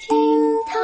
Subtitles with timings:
[0.00, 0.16] 厅
[0.66, 0.80] 堂，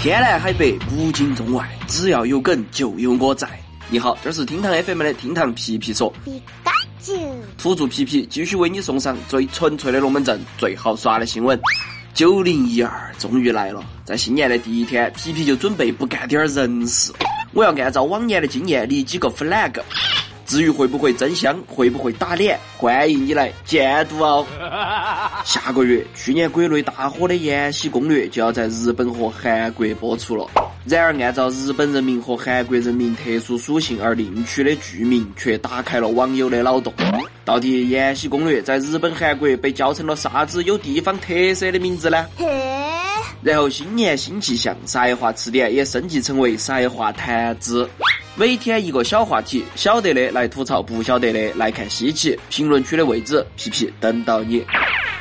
[0.00, 3.48] 天南海北，古今中外，只要有梗就有我在。
[3.90, 6.12] 你好，这是厅堂 FM 的厅堂皮皮说，
[7.58, 11.60] 土著皮皮继续为你送上最纯粹的龙门阵、最好耍的新闻。
[12.14, 17.12] 九零一二终于来了，在新年的第一天，皮皮就准备不干点人事。
[17.52, 19.82] 我要按照往年的经验立几个 flag。
[20.52, 24.46] 至于会不会真香，会不会打脸，欢迎你来监督哦。
[25.46, 30.46] 下个月，去年国内大火的《延禧攻略》就要在日本和韩国播出了。
[30.84, 36.92] 然而，按照日本人民和韩国人民特殊属性而另取的剧名，却打开了网友的脑洞。
[37.46, 42.26] 到底《延禧攻略》在日本、韩国被叫成了啥子有地方特色的名字呢？
[43.42, 47.88] 然后新年新气象，才华词典也升级成为才华谈资。
[48.34, 52.38] 每天一个小话题，晓得的来吐槽，不晓得的来看稀奇。
[52.48, 54.64] 评论区的位置，皮皮等到你。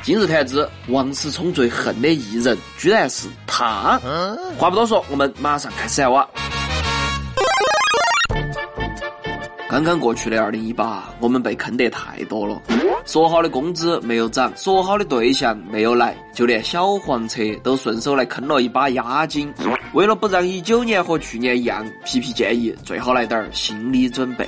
[0.01, 3.99] 今日谈资，王思聪最恨的艺人居然是他。
[4.57, 6.25] 话不多说，我们马上开始哇！
[9.71, 12.61] 刚刚过去的二零一八，我们被坑得太多了。
[13.05, 19.49] 说好的工资没有涨，说好的对象没有来，就连小黄车都顺手来坑了一把押金。
[19.93, 24.45] 为了不让一九年和去年一样，皮皮建议最好来点儿心理准备。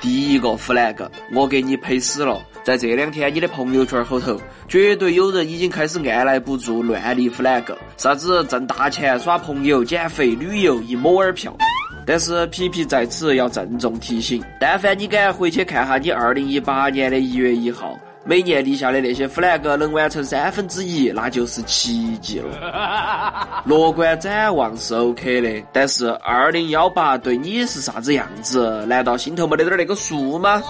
[0.00, 2.40] 第一个 flag，我给你赔死了。
[2.62, 7.64] 在这两天，你的朋友圈后头，绝对有人已经开始按捺不住乱立 flag，
[7.96, 11.52] 啥子挣大钱、耍朋友、减肥、旅游、一摸儿票。
[12.08, 23.62] 但是皮皮在此要郑重提醒：但凡你敢回去看哈你二零一八年的一月一号，每年立下的那些 flag 能完成三分之一，那就是奇迹了。
[23.68, 28.86] 乐观展望是 OK 的，但是二零幺八对你是啥子样子？
[28.86, 30.62] 难道心头没得点儿那个数吗？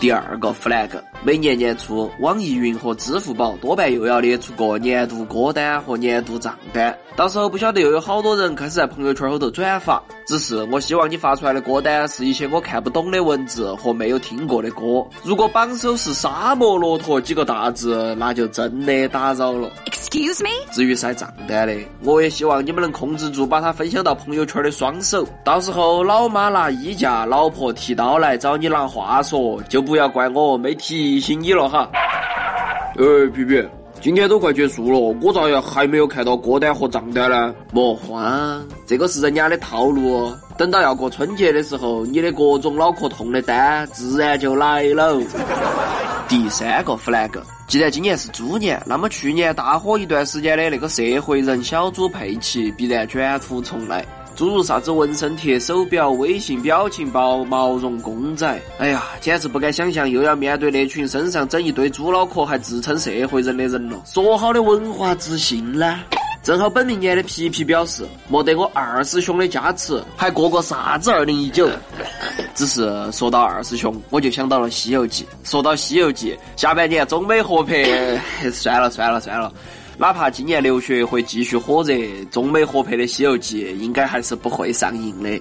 [0.00, 0.88] 第二个 flag，
[1.22, 10.02] 每年年初，网易云和支付宝多半又要列出个年度歌单和年度账单，到时候不晓得又有好多人开始在朋友圈后头转发。
[10.26, 15.04] 只是我希望你发出来的歌单是一些我看不懂的文字和没有听过的歌。
[15.24, 19.68] 如果榜首是沙漠骆驼几个大字，那就真的打扰了。
[19.86, 25.26] Excuse me，至于晒账单的，我也希望你们能控制住把它分享到朋友圈的双手。
[25.42, 31.90] 到时候老妈拿衣架，老婆提刀来找你拿话说，就不不要怪我没提醒你了哈。
[32.96, 33.60] 哎，皮皮，
[34.00, 37.52] 今天都快结束了，我咋样还没有看到歌单和账单呢？
[37.72, 40.32] 莫慌，这个是人家的套路。
[40.56, 45.20] 等到要过春节的时候，你的各种脑壳痛的单自然就来了。
[46.28, 47.32] 第三个 flag，
[47.70, 54.04] 既然今年是猪年，那么去年大火一段时间的那个社会人小猪佩奇必然卷土重来。
[54.34, 64.02] 诸如啥子纹身贴、手表、微信表情包、毛绒公仔，哎呀，简直不敢想象又要面对那群身上整一堆猪脑壳还自称社会人的人了。
[64.04, 66.00] 说好的文化自信呢？
[66.42, 71.70] 正好本命年的皮皮表示，没得我二师兄的加持，还过个啥子二零一九？
[72.54, 75.24] 只是说到二师兄，我就想到了《西游记》。
[75.50, 77.84] 说到《西游记》，下半年中美合拍，
[78.52, 79.52] 算了算了算了。
[79.96, 81.94] 哪怕今年流血会继续火热，
[82.30, 85.38] 中美合拍的《西游记》应该还是不会上映的。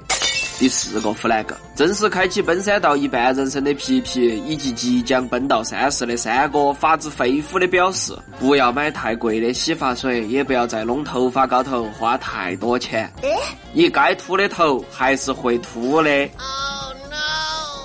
[0.59, 13.09] 第四个 flag，正式开启奔三到一半人生的皮皮，以及即将奔到三十的三哥，发自肺腑的表示：不要买太贵的洗发水，也不要在弄头发高头花太多钱。
[13.71, 16.09] 你该秃的头还是会秃的。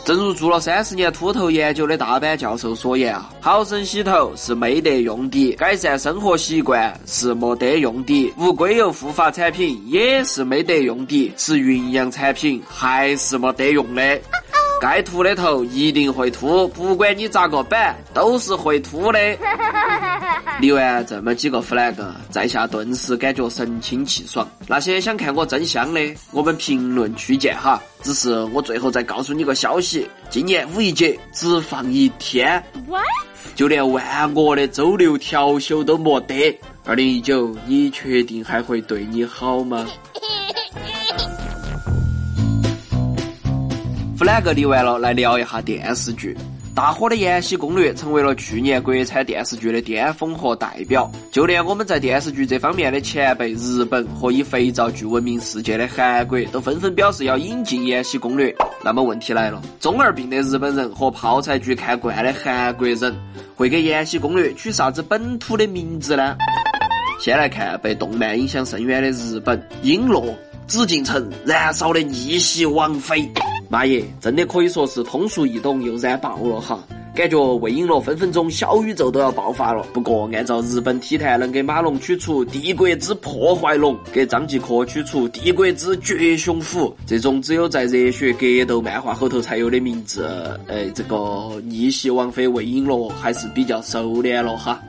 [0.04, 14.20] 正如做了三十年秃头研究的大班教授所言啊，好生洗头是没得用的，改善生活习惯是没得用的，无硅油护发产品也是没得用的，吃营养产品还是没得用的。
[14.80, 19.18] 该秃的头一定会秃，不管你咋个板，都是会秃的。
[20.60, 21.94] 立完这么几个 flag，
[22.30, 24.46] 在下顿时感觉神清气爽。
[24.66, 26.00] 那些想看我真香的，
[26.32, 27.80] 我们评论区见哈。
[28.02, 33.02] 只是我最后再告诉你个消息：今年五一节只放一天，What？
[33.54, 36.58] 就连万恶的周六调休都没得。
[36.84, 39.86] 二零一九，你确定还会对你好吗
[44.24, 46.34] 哪个理完了，来聊一下电视剧。
[46.74, 58.50] 大火的《延禧攻略》成为了去年国产电视剧的巅峰和代表，就连我们在电视剧这方面的前辈日本和以肥皂剧闻名世界的韩国，都纷纷表示要引进《延禧攻略》。
[58.82, 63.14] 那么问题来了，中二病的日本人和泡菜剧看惯的韩国人，
[63.54, 66.34] 会给《延禧攻略》取啥子本土的名字呢？
[67.20, 70.34] 先来看被动漫影响深远的日本，璎珞、
[70.66, 73.30] 紫禁城燃烧的逆袭王妃。
[73.74, 76.78] 妈耶，真的可以说是通俗易懂又燃爆了哈！
[77.12, 79.84] 感觉魏璎珞分分钟小宇宙都要爆发了。
[79.92, 90.24] 不过按照日本体坛能给马龙取出帝国之破坏龙，给张继科取出帝国之绝雄虎，这种只有在热血格斗漫画后头才有的名字，
[90.68, 94.80] 哎，这个逆袭王妃魏璎珞还是比较收敛了哈。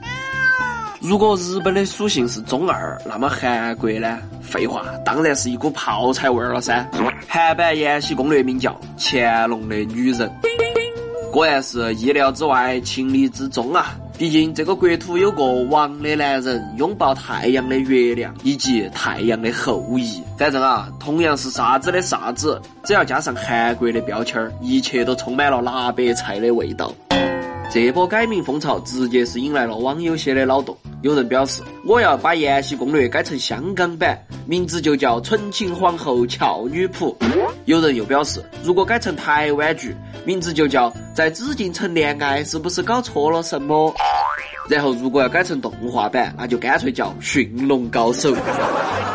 [1.07, 4.17] 如果日本的属性是中二，那么韩国呢？
[4.41, 6.83] 废话，当然是一股泡菜味儿了噻。
[7.27, 10.27] 韩版《延禧攻略》名叫《乾隆的女人》，
[11.31, 13.95] 果然是意料之外，情理之中啊！
[14.17, 20.23] 毕竟这个国土有个王的男人，拥抱太阳的月亮，以及太阳的后裔。
[20.39, 26.91] 反正啊，同样是啥子的啥子，只要加上韩国的标签儿，一切都充满了辣白菜的味道。
[27.71, 30.75] 这波改名风潮直接是引来了网友些的脑洞。
[31.05, 34.17] 有人表示，我要把《延禧攻略》改成香港版，
[34.47, 37.15] 名字就叫《纯情皇后俏女仆》。
[37.65, 43.93] 有人又表示，如果改成台湾剧，名字就叫《在紫禁城恋爱》，是不是搞错了什么？
[44.67, 48.35] 然后，如果要改成动画版，那就干脆叫《驯龙高手》。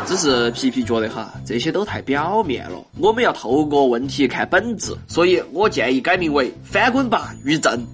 [0.07, 7.85] 只是皮皮觉得哈，这些都太表面了，我们要透过问题看本质，所以我建议改名为《翻滚吧，于正》。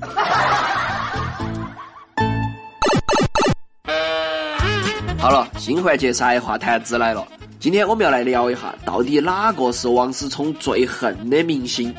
[5.18, 7.26] 好了，新环节才话谈资来了。
[7.58, 11.92] 今天我们要来聊一下，到底哪个是王思聪最恨的明星？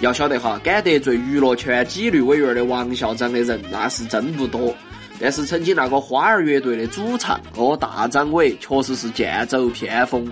[0.00, 4.74] 要晓得哈，敢得罪娱乐圈纪律委员的王校长的人，那是真不多。
[5.20, 10.28] 但是曾经那个花儿乐队的主唱哦，大张伟确实是剑走偏锋。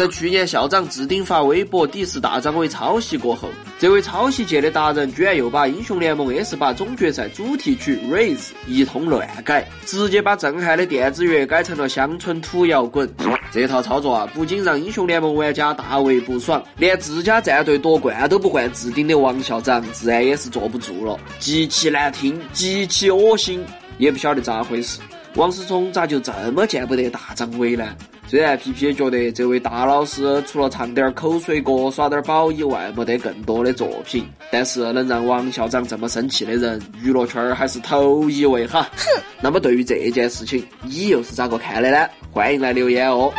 [0.00, 13.14] 在去年校长置顶发微博抵制大张伟抄袭过后，这位抄袭界的达人居然又把英雄联盟 S 八总决赛主题曲 Raise 一通乱改，直接把震撼的电子乐改成了乡村土摇滚。
[13.52, 21.20] 这套操作啊，不仅让英雄联盟玩家大为不爽，连自家战队夺冠都不换置顶的王校长，自然也是坐不住了。
[21.38, 23.62] 极其难听，极其恶心。
[23.98, 24.98] 也不晓得咋回事，
[25.36, 27.96] 王思聪咋就这么见不得大张伟呢？
[28.26, 38.82] 虽然皮皮觉得这位大老师除了唱点口水歌、耍点宝以外，没得更多的作品，但是能让王校长这么生气的人，娱乐圈还是头一位哈。
[38.96, 42.08] 哼，那么对于这件事情，你又是咋个看的呢？
[42.32, 43.32] 欢迎来留言哦。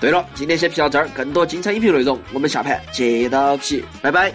[0.00, 4.32] 对了，今天先皮到这儿，更多精彩音频内容，我们下盘接着皮，拜拜。